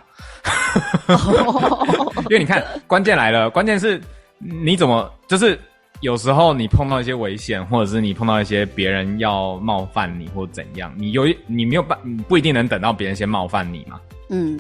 [2.28, 4.02] 因为你看，关键来了，关键是
[4.38, 5.56] 你怎么，就是
[6.00, 11.96] 有时候你碰到一些危险，或者是你碰到一些别人要冒犯你，或者怎样，你有你没有办，
[12.28, 14.00] 不一定能等到别人先冒犯你嘛。
[14.30, 14.58] 嗯，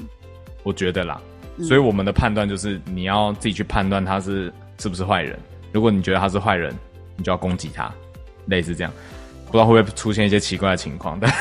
[0.62, 1.20] 我觉得啦，
[1.62, 5.36] 所以我们的判断就是你要自己去判断他是是不是坏人。
[5.72, 6.72] 如果你觉得他是坏人，
[7.16, 7.92] 你就要攻击他，
[8.46, 8.92] 类似这样。
[9.46, 11.32] 不知道会不会出现一些奇怪的情况，但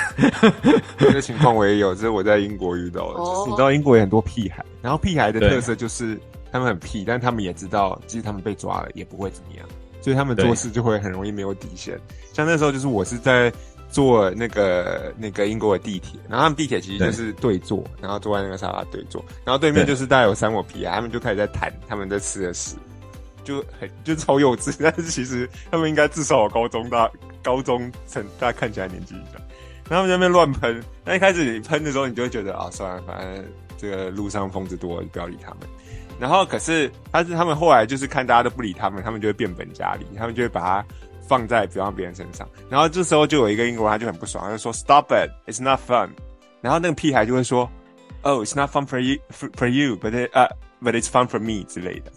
[0.98, 3.20] 这个情况我也有，这是我在英国遇到的。
[3.20, 6.18] 就是你知道英国有很多屁孩，然后屁孩的特色就是
[6.52, 9.68] 他们很屁，但他们也知道，即使他们被抓了也不会怎么样，
[10.02, 12.00] 所以他们做事就会很容易没有底线。
[12.32, 13.52] 像那时候就是我是在
[13.89, 22.76] 坐那个那个英国的地铁，然后他们地铁其实就是对坐，然后坐在那个沙发对坐，然后对面就是大概有三伙屁孩，他们就开始在谈他们在吃的屎。
[23.44, 27.08] 就很就超幼稚， 但是其实他们应该至少有高中大
[27.45, 29.41] 高中成，大家看起来年纪一样。
[29.88, 33.45] 然后他们在那边乱喷，那一开始你喷的时候，你就会觉得啊，算了，反正
[33.77, 35.60] 这个路上疯子多，就不要理他们。
[36.19, 40.86] 然后可是，但是他们后来就是看大家都不理他们，他们就会变本加厉，他们就会把它
[41.27, 42.49] 放在比方别人身上。
[42.67, 46.10] 然后这时候就有一个英国人，他就很不爽，他就说 Stop it, it's not fun。
[46.62, 47.69] 然后那个屁孩就会说
[48.23, 50.49] ，Oh, it's not fun for you, for you, but it, uh,
[50.81, 52.12] but it's fun for me 之类的。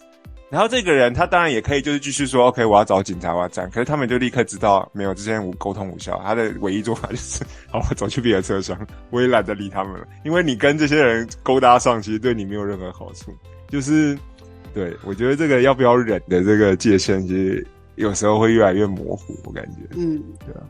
[0.50, 3.68] 然后这个人他当然也可以就是继续说，OK，我要找警察，我要战。
[3.70, 8.74] 可是他们就立刻知道没有之间无沟通无效，他的唯一做法就是，好，我走去别的车厢，
[9.10, 10.08] 我也懒得理他们了。
[10.24, 13.30] 因为你跟这些人勾搭上，其实对你没有任何好处。
[13.68, 14.18] 就是，
[14.72, 19.80] 对，我觉得这个要不要忍的这个界限，其实有时候会越来越模糊，我感觉。
[19.96, 20.64] 嗯，对啊。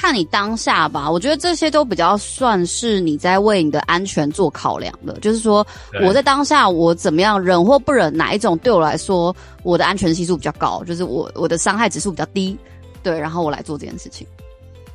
[0.00, 5.12] 看你当下吧，我觉得这些都比较算是你在为你的安全做考量的。
[5.20, 5.64] 就是说，
[6.06, 12.56] 我在当下我怎么样忍或不忍，哪一种对我来说我的安全系数比较高，就是我我的伤害指数比较低，
[13.02, 14.26] 对，然后我来做这件事情。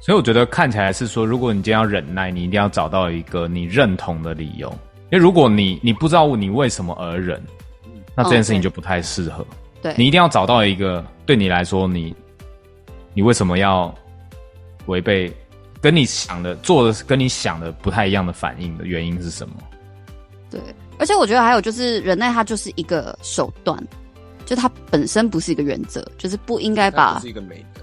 [0.01, 4.67] 所以我觉得看起来是说，如果你今天要忍耐，你一定要找到一个你认同的理由。
[5.11, 7.39] 因为如果你你不知道你为什么而忍，
[8.15, 9.45] 那这件事情就不太适合。
[9.83, 12.15] 对，你一定要找到一个对你来说，你
[13.13, 13.93] 你为什么要？
[14.85, 15.31] 违背
[15.81, 19.55] 跟你想的做的跟你想的不太一样的反应的原因是什么？
[20.49, 20.59] 对，
[20.97, 23.77] 而且我觉得还有就是忍耐，它就是一个手段，
[24.45, 27.19] 就它本身不是一个原则，就是不应该把。
[27.19, 27.81] 是一个美德。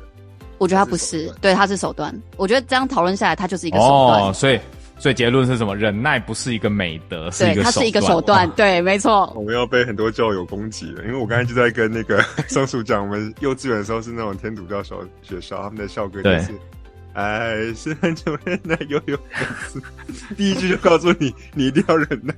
[0.59, 2.15] 我觉得它不是，是对，它是手段。
[2.37, 4.23] 我觉得这样讨论下来，它就是一个手段。
[4.23, 4.59] 哦，所以
[4.97, 5.77] 所以结论是什么？
[5.77, 7.65] 忍耐不是一个美德，是一个手段。
[7.65, 8.51] 它是一个手段。
[8.53, 9.33] 对，没错。
[9.35, 16.55] 我们要被很多教友攻击了，因为我刚才就在跟那个松鼠讲，我们幼稚园的时候是那种天主教小学校，他们的校歌就是。
[17.15, 19.83] 爱是很久忍耐，又有粉丝。
[20.35, 22.35] 第一句就告诉你，你一定要忍耐。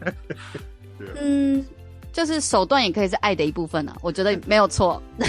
[1.21, 1.65] 嗯，
[2.13, 5.03] 就是手段也可以是爱的一部分啊，我觉得没有错。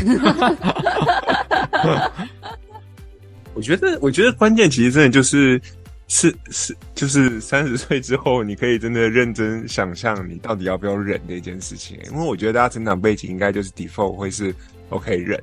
[3.53, 5.61] 我觉得，我觉得关键其实真的就是，
[6.07, 11.97] 是是，就是三十岁之后，你可以真的认真想象你到底要不要忍这件事情。
[12.11, 14.53] 因为我觉得大家成长背景应该就是 default 会是
[14.89, 15.41] OK 忍，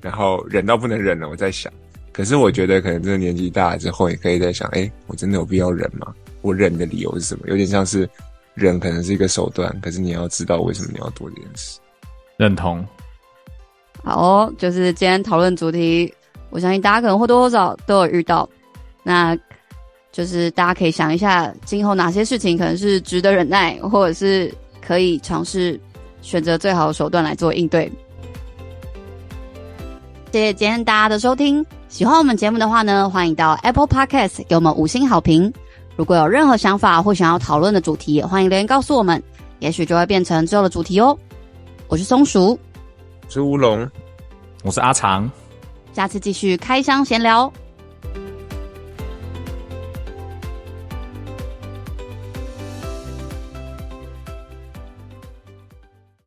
[0.00, 1.72] 然后忍到不能忍了，我在想。
[2.14, 6.14] 可是我觉得，可能这个年纪大了之后，也可以在想，哎、欸，我真的有必要忍吗？
[6.42, 7.48] 我忍的理由是什么？
[7.48, 8.08] 有点像是
[8.54, 11.80] 忍可能是一个手段，可是你要知道为什么你要做这件事。
[12.36, 12.86] 认同。
[14.04, 16.14] 好哦，就是今天讨论主题，
[16.50, 18.48] 我相信大家可能或多或少都有遇到。
[19.02, 19.36] 那
[20.12, 25.80] 就是大家可以想一下，今后哪些事情可能是值得忍耐，或者是可以尝试
[26.22, 27.90] 选择最好的手段来做应对。
[30.30, 31.64] 谢谢今天大家的收听，
[31.94, 35.52] 喜欢我们节目的话呢，欢迎到 Apple Podcast 给我们五星好评。
[35.94, 39.22] 如果有任何想法或想要讨论的主题，也欢迎留言告诉我们，
[39.60, 41.16] 也许就会变成最后的主题哦。
[41.86, 42.58] 我是松鼠，
[43.22, 43.88] 我是乌龙，
[44.64, 45.30] 我是阿长，
[45.92, 47.48] 下次继续开箱闲聊。